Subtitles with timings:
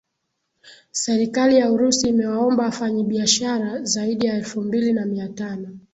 [0.91, 5.79] serikali ya urusi imewaomba wafanyibishara zaidi ya elfu mbili na mia tano